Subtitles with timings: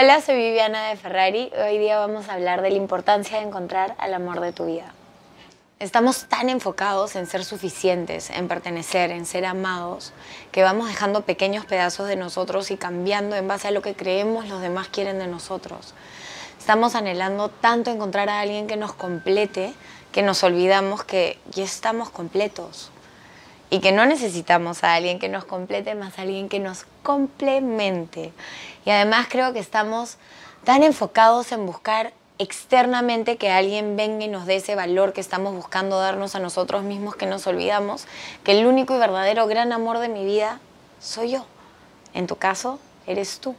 [0.00, 1.50] Hola, soy Viviana de Ferrari.
[1.60, 4.94] Hoy día vamos a hablar de la importancia de encontrar al amor de tu vida.
[5.80, 10.12] Estamos tan enfocados en ser suficientes, en pertenecer, en ser amados,
[10.52, 14.48] que vamos dejando pequeños pedazos de nosotros y cambiando en base a lo que creemos
[14.48, 15.94] los demás quieren de nosotros.
[16.60, 19.74] Estamos anhelando tanto encontrar a alguien que nos complete
[20.12, 22.92] que nos olvidamos que ya estamos completos
[23.70, 28.32] y que no necesitamos a alguien que nos complete más a alguien que nos complemente.
[28.84, 30.16] Y además creo que estamos
[30.64, 35.54] tan enfocados en buscar externamente que alguien venga y nos dé ese valor que estamos
[35.54, 38.06] buscando darnos a nosotros mismos que nos olvidamos
[38.44, 40.60] que el único y verdadero gran amor de mi vida
[41.00, 41.46] soy yo.
[42.14, 43.54] En tu caso, eres tú.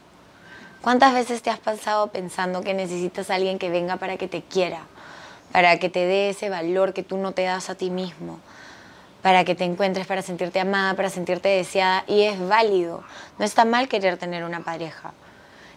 [0.82, 4.42] ¿Cuántas veces te has pasado pensando que necesitas a alguien que venga para que te
[4.42, 4.84] quiera,
[5.52, 8.40] para que te dé ese valor que tú no te das a ti mismo?
[9.22, 13.04] Para que te encuentres, para sentirte amada, para sentirte deseada y es válido.
[13.38, 15.14] No está mal querer tener una pareja.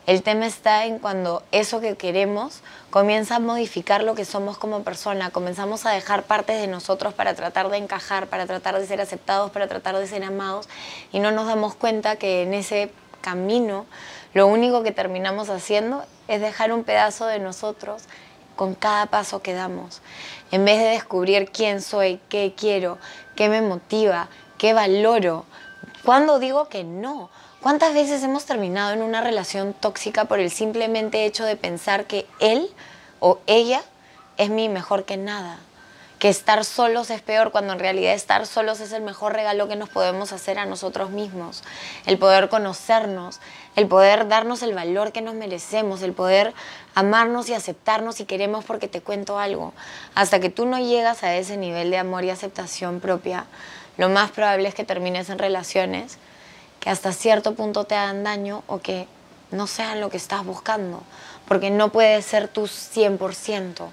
[0.04, 4.82] El tema está en cuando eso que queremos comienza a modificar lo que somos como
[4.82, 9.00] persona, comenzamos a dejar partes de nosotros para tratar de encajar, para tratar de ser
[9.00, 10.68] aceptados, para tratar de ser amados
[11.12, 13.86] y no nos damos cuenta que en ese camino
[14.34, 18.02] lo único que terminamos haciendo es dejar un pedazo de nosotros
[18.62, 20.02] con cada paso que damos.
[20.52, 22.96] En vez de descubrir quién soy, qué quiero,
[23.34, 25.46] qué me motiva, qué valoro.
[26.04, 27.28] ¿Cuándo digo que no?
[27.60, 32.24] ¿Cuántas veces hemos terminado en una relación tóxica por el simplemente hecho de pensar que
[32.38, 32.70] él
[33.18, 33.82] o ella
[34.36, 35.58] es mi mejor que nada?
[36.22, 39.74] Que estar solos es peor cuando en realidad estar solos es el mejor regalo que
[39.74, 41.64] nos podemos hacer a nosotros mismos.
[42.06, 43.40] El poder conocernos,
[43.74, 46.54] el poder darnos el valor que nos merecemos, el poder
[46.94, 49.74] amarnos y aceptarnos si queremos porque te cuento algo.
[50.14, 53.46] Hasta que tú no llegas a ese nivel de amor y aceptación propia,
[53.96, 56.18] lo más probable es que termines en relaciones
[56.78, 59.08] que hasta cierto punto te hagan daño o que
[59.50, 61.02] no sean lo que estás buscando,
[61.48, 63.88] porque no puedes ser tú 100%,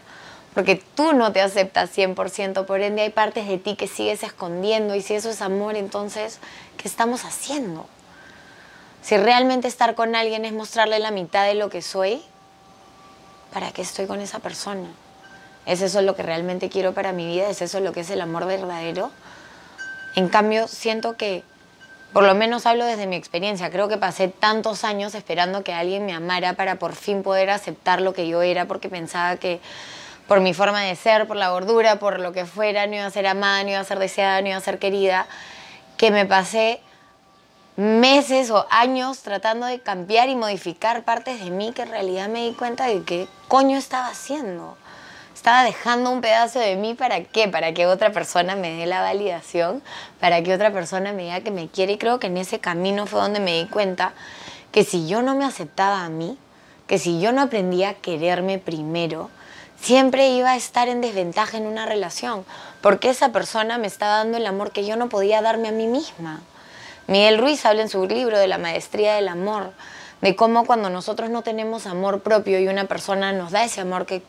[0.53, 4.95] porque tú no te aceptas 100%, por ende hay partes de ti que sigues escondiendo
[4.95, 6.39] y si eso es amor, entonces,
[6.77, 7.85] ¿qué estamos haciendo?
[9.01, 12.21] Si realmente estar con alguien es mostrarle la mitad de lo que soy,
[13.53, 14.88] ¿para qué estoy con esa persona?
[15.65, 17.49] ¿Es eso lo que realmente quiero para mi vida?
[17.49, 19.11] ¿Es eso lo que es el amor verdadero?
[20.15, 21.43] En cambio, siento que,
[22.11, 26.05] por lo menos hablo desde mi experiencia, creo que pasé tantos años esperando que alguien
[26.05, 29.59] me amara para por fin poder aceptar lo que yo era, porque pensaba que
[30.29, 33.09] por mi forma de ser, por la gordura, por lo que fuera, no iba a
[33.09, 35.25] ser amada, no iba a ser deseada, no iba a ser querida,
[35.97, 36.79] que me pasé
[37.75, 42.45] meses o años tratando de cambiar y modificar partes de mí que en realidad me
[42.45, 44.78] di cuenta de qué coño estaba haciendo.
[45.34, 47.47] Estaba dejando un pedazo de mí para qué?
[47.47, 49.81] Para que otra persona me dé la validación,
[50.19, 51.94] para que otra persona me diga que me quiere.
[51.94, 54.13] Y creo que en ese camino fue donde me di cuenta
[54.72, 56.38] que si yo no me aceptaba a mí,
[56.85, 59.31] que si yo no aprendía a quererme primero,
[59.81, 62.45] siempre iba a estar en desventaja en una relación,
[62.81, 65.88] porque esa persona me estaba dando el amor que yo no podía darme a mí
[65.88, 66.41] misma.
[67.07, 69.72] Miguel Ruiz habla en su libro de la maestría del amor,
[70.22, 74.06] de cómo cuando nosotros no tenemos amor propio y una persona nos da ese amor
[74.06, 74.22] que,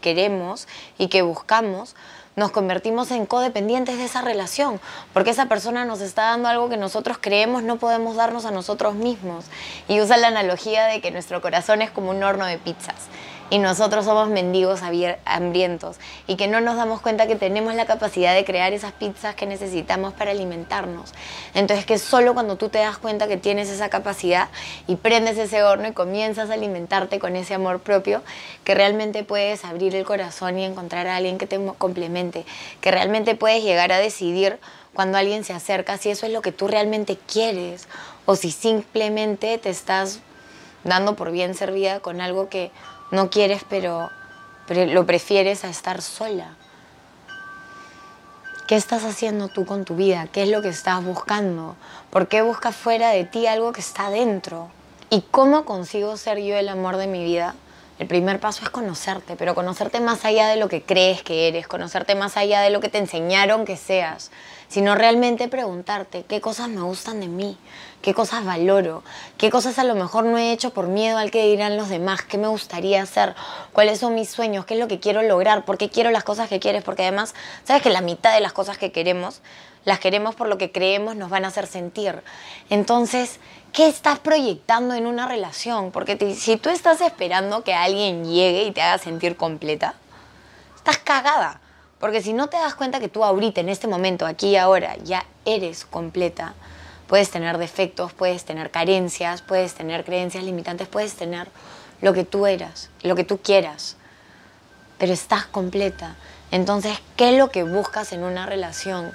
[0.00, 0.66] queremos
[0.98, 1.94] y que buscamos,
[2.38, 4.80] nos convertimos en codependientes de esa relación,
[5.12, 8.94] porque esa persona nos está dando algo que nosotros creemos no podemos darnos a nosotros
[8.94, 9.44] mismos.
[9.88, 13.08] Y usa la analogía de que nuestro corazón es como un horno de pizzas
[13.50, 14.80] y nosotros somos mendigos
[15.24, 19.34] hambrientos y que no nos damos cuenta que tenemos la capacidad de crear esas pizzas
[19.34, 21.14] que necesitamos para alimentarnos.
[21.54, 24.48] Entonces que solo cuando tú te das cuenta que tienes esa capacidad
[24.86, 28.22] y prendes ese horno y comienzas a alimentarte con ese amor propio,
[28.64, 32.27] que realmente puedes abrir el corazón y encontrar a alguien que te complemente,
[32.80, 34.58] que realmente puedes llegar a decidir
[34.94, 37.88] cuando alguien se acerca si eso es lo que tú realmente quieres
[38.26, 40.20] o si simplemente te estás
[40.84, 42.70] dando por bien servida con algo que
[43.10, 44.10] no quieres, pero,
[44.68, 46.56] lo prefieres a estar sola.
[48.66, 50.28] ¿Qué estás haciendo tú con tu vida?
[50.30, 51.74] ¿Qué es lo que estás buscando?
[52.10, 54.68] ¿Por qué buscas fuera de ti algo que está dentro?
[55.08, 57.54] ¿Y cómo consigo ser yo el amor de mi vida?
[57.98, 61.66] El primer paso es conocerte, pero conocerte más allá de lo que crees que eres,
[61.66, 64.30] conocerte más allá de lo que te enseñaron que seas,
[64.68, 67.58] sino realmente preguntarte qué cosas me gustan de mí,
[68.00, 69.02] qué cosas valoro,
[69.36, 72.22] qué cosas a lo mejor no he hecho por miedo al que dirán los demás,
[72.22, 73.34] qué me gustaría hacer,
[73.72, 76.48] cuáles son mis sueños, qué es lo que quiero lograr, por qué quiero las cosas
[76.48, 77.34] que quieres, porque además,
[77.64, 79.40] sabes que la mitad de las cosas que queremos,
[79.84, 82.22] las queremos por lo que creemos nos van a hacer sentir.
[82.70, 83.40] Entonces,
[83.72, 85.90] ¿qué estás proyectando en una relación?
[85.90, 89.94] Porque si tú estás esperando que alguien llegue y te haga sentir completa,
[90.76, 91.60] estás cagada.
[91.98, 94.96] Porque si no te das cuenta que tú ahorita, en este momento, aquí y ahora,
[94.98, 96.54] ya eres completa,
[97.08, 101.48] puedes tener defectos, puedes tener carencias, puedes tener creencias limitantes, puedes tener
[102.00, 103.96] lo que tú eras, lo que tú quieras,
[104.98, 106.16] pero estás completa.
[106.50, 109.12] Entonces, ¿qué es lo que buscas en una relación?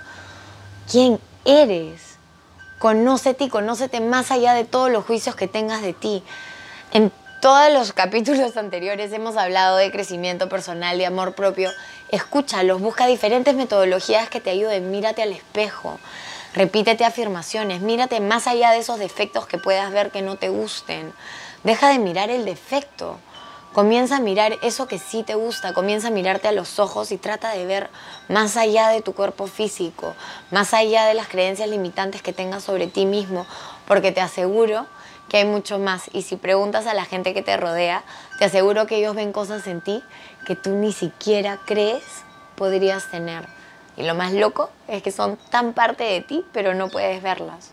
[0.92, 2.13] ¿Quién eres?
[2.84, 6.22] Conócete y conócete más allá de todos los juicios que tengas de ti.
[6.92, 11.72] En todos los capítulos anteriores hemos hablado de crecimiento personal, de amor propio.
[12.10, 15.98] Escúchalos, busca diferentes metodologías que te ayuden, mírate al espejo,
[16.54, 21.14] repítete afirmaciones, mírate más allá de esos defectos que puedas ver que no te gusten.
[21.64, 23.18] Deja de mirar el defecto.
[23.74, 27.18] Comienza a mirar eso que sí te gusta, comienza a mirarte a los ojos y
[27.18, 27.90] trata de ver
[28.30, 30.14] más allá de tu cuerpo físico,
[30.52, 33.48] más allá de las creencias limitantes que tengas sobre ti mismo,
[33.88, 34.86] porque te aseguro
[35.28, 36.04] que hay mucho más.
[36.14, 38.04] Y si preguntas a la gente que te rodea,
[38.38, 40.04] te aseguro que ellos ven cosas en ti
[40.46, 42.04] que tú ni siquiera crees
[42.56, 43.48] podrías tener.
[43.98, 47.72] Y lo más loco es que son tan parte de ti, pero no puedes verlas.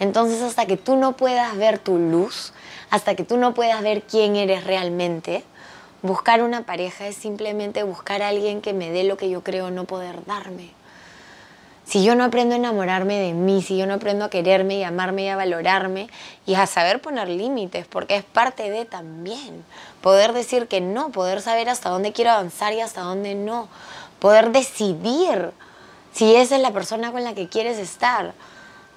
[0.00, 2.52] Entonces hasta que tú no puedas ver tu luz,
[2.90, 5.44] hasta que tú no puedas ver quién eres realmente,
[6.02, 9.70] buscar una pareja es simplemente buscar a alguien que me dé lo que yo creo
[9.70, 10.70] no poder darme.
[11.88, 14.84] Si yo no aprendo a enamorarme de mí, si yo no aprendo a quererme y
[14.84, 16.08] amarme y a valorarme
[16.44, 19.64] y a saber poner límites, porque es parte de también.
[20.02, 23.68] Poder decir que no, poder saber hasta dónde quiero avanzar y hasta dónde no.
[24.18, 25.52] Poder decidir
[26.12, 28.34] si esa es la persona con la que quieres estar.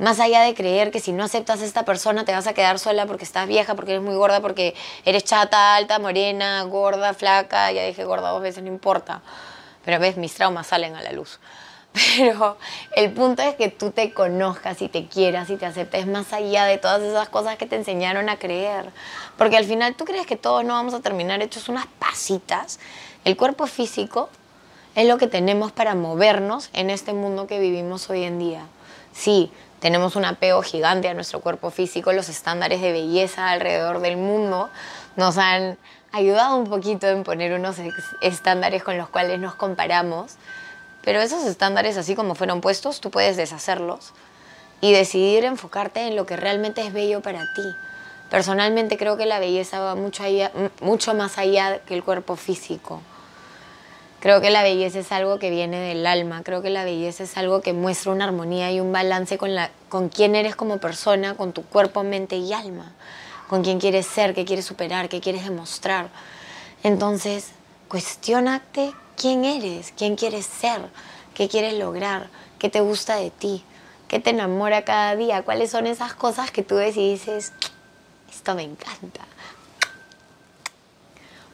[0.01, 2.79] Más allá de creer que si no aceptas a esta persona te vas a quedar
[2.79, 4.73] sola porque estás vieja, porque eres muy gorda, porque
[5.05, 9.21] eres chata, alta, morena, gorda, flaca, ya dije gorda dos veces, no importa.
[9.85, 11.39] Pero ves, mis traumas salen a la luz.
[12.17, 12.57] Pero
[12.95, 16.65] el punto es que tú te conozcas y te quieras y te aceptes más allá
[16.65, 18.89] de todas esas cosas que te enseñaron a creer.
[19.37, 22.79] Porque al final tú crees que todos no vamos a terminar hechos unas pasitas.
[23.23, 24.29] El cuerpo físico
[24.95, 28.65] es lo que tenemos para movernos en este mundo que vivimos hoy en día.
[29.13, 34.17] Sí, tenemos un apego gigante a nuestro cuerpo físico, los estándares de belleza alrededor del
[34.17, 34.69] mundo
[35.15, 35.77] nos han
[36.11, 37.77] ayudado un poquito en poner unos
[38.21, 40.35] estándares con los cuales nos comparamos,
[41.03, 44.13] pero esos estándares así como fueron puestos, tú puedes deshacerlos
[44.81, 47.63] y decidir enfocarte en lo que realmente es bello para ti.
[48.29, 50.23] Personalmente creo que la belleza va mucho,
[50.81, 53.01] mucho más allá que el cuerpo físico.
[54.21, 57.37] Creo que la belleza es algo que viene del alma, creo que la belleza es
[57.37, 61.35] algo que muestra una armonía y un balance con, la, con quién eres como persona,
[61.35, 62.91] con tu cuerpo, mente y alma,
[63.49, 66.09] con quién quieres ser, qué quieres superar, qué quieres demostrar.
[66.83, 67.47] Entonces,
[67.87, 70.81] cuestionate quién eres, quién quieres ser,
[71.33, 72.29] qué quieres lograr,
[72.59, 73.63] qué te gusta de ti,
[74.07, 77.53] qué te enamora cada día, cuáles son esas cosas que tú ves y dices,
[78.31, 79.25] esto me encanta,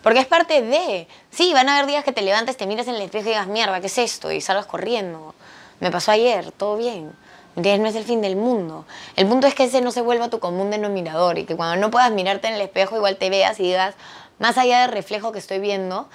[0.07, 1.06] porque es parte de.
[1.31, 3.48] Sí, van a haber días que te levantes, te miras en el espejo y digas,
[3.48, 4.31] mierda, ¿qué es esto?
[4.31, 5.36] Y salgas corriendo.
[5.81, 7.12] Me pasó ayer, todo bien.
[7.57, 8.86] Entonces no es el fin del mundo.
[9.18, 11.92] El punto es que ese no se vuelva tu común denominador y que cuando no
[11.92, 13.95] puedas mirarte en el espejo igual te veas y digas,
[14.39, 16.07] más allá del reflejo que estoy viendo,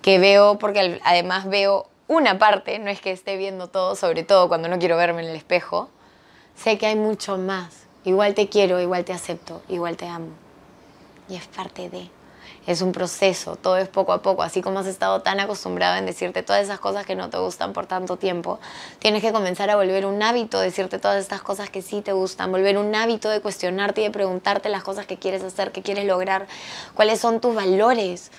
[0.00, 4.48] que veo, porque además veo una parte, no es que esté viendo todo, sobre todo
[4.48, 5.90] cuando no quiero verme en el espejo,
[6.56, 7.82] sé que hay mucho más.
[8.06, 10.30] Igual te quiero, igual te acepto, igual te amo.
[11.28, 12.08] Y es parte de
[12.66, 16.06] es un proceso, todo es poco a poco, así como has estado tan acostumbrado en
[16.06, 18.58] decirte todas esas cosas que no te gustan por tanto tiempo,
[18.98, 22.50] tienes que comenzar a volver un hábito decirte todas estas cosas que sí te gustan,
[22.50, 26.06] volver un hábito de cuestionarte y de preguntarte las cosas que quieres hacer, que quieres
[26.06, 26.46] lograr,
[26.94, 28.30] cuáles son tus valores,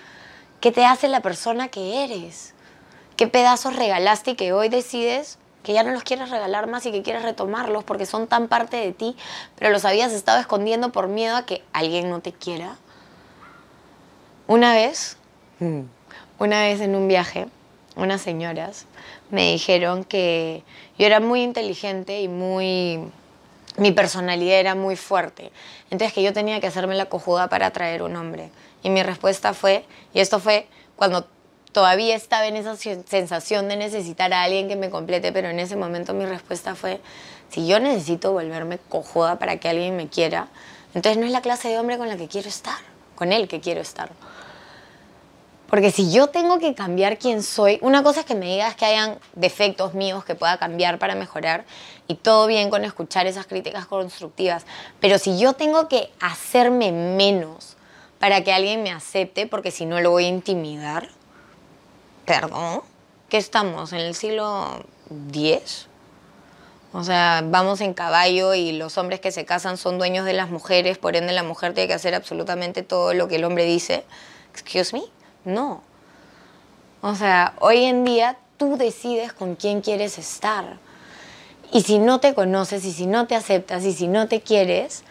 [0.59, 2.55] qué te hace la persona que eres,
[3.17, 6.91] qué pedazos regalaste y que hoy decides que ya no los quieres regalar más y
[6.91, 9.15] que quieres retomarlos porque son tan parte de ti,
[9.55, 12.77] pero los habías estado escondiendo por miedo a que alguien no te quiera
[14.47, 15.17] una vez,
[15.59, 15.81] mm.
[16.39, 17.47] una vez en un viaje,
[17.95, 18.85] unas señoras
[19.31, 20.63] me dijeron que
[20.97, 22.99] yo era muy inteligente y muy...
[23.77, 25.51] Mi personalidad era muy fuerte.
[25.89, 28.49] Entonces que yo tenía que hacerme la cojuda para atraer un hombre.
[28.83, 29.83] Y mi respuesta fue,
[30.13, 31.27] y esto fue cuando
[31.73, 35.75] todavía estaba en esa sensación de necesitar a alguien que me complete, pero en ese
[35.75, 37.01] momento mi respuesta fue,
[37.49, 40.47] si yo necesito volverme cojuda para que alguien me quiera,
[40.93, 42.77] entonces no es la clase de hombre con la que quiero estar,
[43.15, 44.11] con él que quiero estar.
[45.69, 48.85] Porque si yo tengo que cambiar quién soy, una cosa es que me digas que
[48.85, 51.65] hayan defectos míos que pueda cambiar para mejorar
[52.07, 54.65] y todo bien con escuchar esas críticas constructivas.
[54.99, 57.77] Pero si yo tengo que hacerme menos
[58.19, 61.09] para que alguien me acepte, porque si no lo voy a intimidar,
[62.25, 62.81] perdón,
[63.27, 63.91] ¿qué estamos?
[63.91, 64.85] ¿En el siglo
[65.33, 65.87] X?
[66.97, 70.49] O sea, vamos en caballo y los hombres que se casan son dueños de las
[70.49, 74.05] mujeres, por ende la mujer tiene que hacer absolutamente todo lo que el hombre dice.
[74.53, 75.03] Excuse me.
[75.43, 75.81] No.
[77.01, 80.77] O sea, hoy en día tú decides con quién quieres estar.
[81.73, 85.03] Y si no te conoces y si no te aceptas y si no te quieres,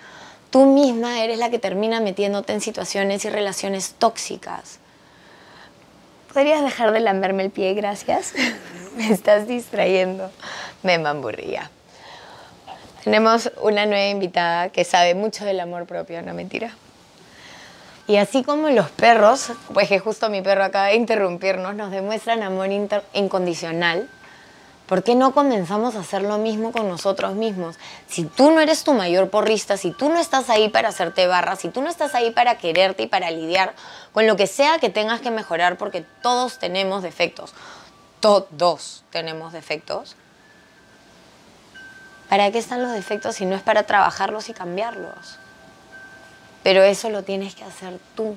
[0.49, 4.79] tú misma eres la que termina metiéndote en situaciones y relaciones tóxicas.
[6.33, 8.33] ¿Podrías dejar de lamerme el pie, gracias?
[8.97, 10.31] me estás distrayendo.
[10.83, 11.71] Me mamburría.
[13.03, 16.75] Tenemos una nueva invitada que sabe mucho del amor propio, no mentira.
[18.07, 22.43] Y así como los perros, pues que justo mi perro acaba de interrumpirnos, nos demuestran
[22.43, 22.69] amor
[23.15, 24.09] incondicional,
[24.87, 27.77] ¿por qué no comenzamos a hacer lo mismo con nosotros mismos?
[28.07, 31.57] Si tú no eres tu mayor porrista, si tú no estás ahí para hacerte barra,
[31.57, 33.75] si tú no estás ahí para quererte y para lidiar
[34.13, 37.55] con lo que sea que tengas que mejorar, porque todos tenemos defectos,
[38.25, 40.17] todos tenemos defectos,
[42.31, 45.39] ¿para qué están los defectos si no es para trabajarlos y cambiarlos?
[46.65, 48.35] pero eso lo tienes que hacer tú.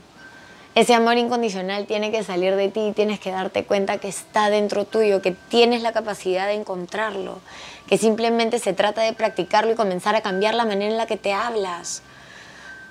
[0.76, 4.86] Ese amor incondicional tiene que salir de ti, tienes que darte cuenta que está dentro
[4.86, 7.40] tuyo, que tienes la capacidad de encontrarlo,
[7.88, 11.18] que simplemente se trata de practicarlo y comenzar a cambiar la manera en la que
[11.18, 12.04] te hablas.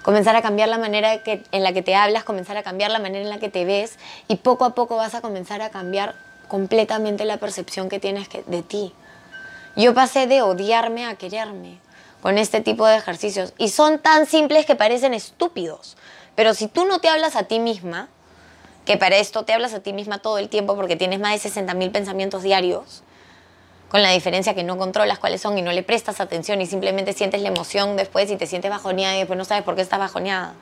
[0.02, 3.22] Comenzar a cambiar la manera en la que te hablas, comenzar a cambiar la manera
[3.22, 6.14] en la que te ves y poco a poco vas a comenzar a cambiar
[6.48, 8.92] completamente la percepción que tienes de ti.
[9.76, 11.78] Yo pasé de odiarme a quererme
[12.22, 13.52] con este tipo de ejercicios.
[13.58, 15.96] Y son tan simples que parecen estúpidos.
[16.34, 18.08] Pero si tú no te hablas a ti misma,
[18.84, 21.50] que para esto te hablas a ti misma todo el tiempo porque tienes más de
[21.50, 23.02] 60.000 pensamientos diarios,
[23.88, 27.12] con la diferencia que no controlas cuáles son y no le prestas atención y simplemente
[27.12, 29.98] sientes la emoción después y te sientes bajoneada y después no sabes por qué estás
[29.98, 30.54] bajoneada.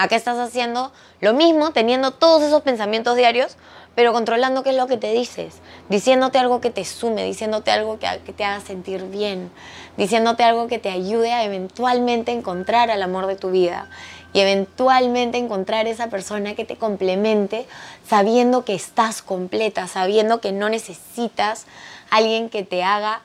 [0.00, 0.92] ¿A qué estás haciendo?
[1.20, 3.56] Lo mismo teniendo todos esos pensamientos diarios,
[3.96, 5.56] pero controlando qué es lo que te dices,
[5.88, 9.50] diciéndote algo que te sume, diciéndote algo que, que, te haga sentir bien,
[9.96, 13.90] diciéndote algo que te ayude a eventualmente encontrar al amor de tu vida
[14.32, 17.66] y eventualmente encontrar esa persona que te complemente,
[18.06, 21.66] sabiendo que estás completa, sabiendo que no necesitas
[22.08, 23.22] alguien que te haga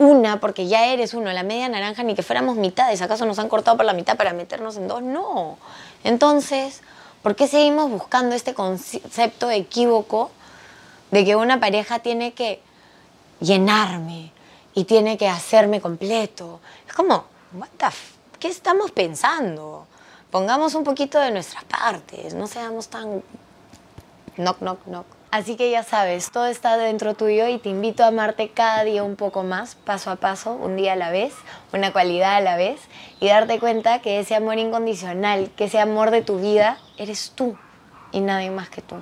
[0.00, 3.48] una, porque ya eres uno, la media naranja, ni que fuéramos mitades, ¿acaso nos han
[3.48, 5.02] cortado por la mitad para meternos en dos?
[5.02, 5.58] No.
[6.02, 6.82] Entonces,
[7.22, 10.30] ¿Por qué seguimos buscando este concepto equívoco
[11.10, 12.62] de que una pareja tiene que
[13.40, 14.32] llenarme
[14.72, 16.60] y tiene que hacerme completo?
[16.88, 17.86] Es como, what the
[18.38, 19.86] ¿qué estamos pensando?
[20.30, 23.22] Pongamos un poquito de nuestras partes, no seamos tan
[24.36, 25.06] knock, knock, knock.
[25.30, 29.04] Así que ya sabes, todo está dentro tuyo y te invito a amarte cada día
[29.04, 31.34] un poco más, paso a paso, un día a la vez,
[31.72, 32.80] una cualidad a la vez,
[33.20, 37.56] y darte cuenta que ese amor incondicional, que ese amor de tu vida, eres tú
[38.10, 38.96] y nadie más que tú.